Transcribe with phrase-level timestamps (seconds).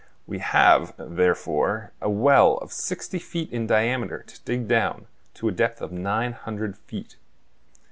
[0.25, 5.51] We have, therefore, a well of sixty feet in diameter to dig down to a
[5.51, 7.17] depth of nine hundred feet.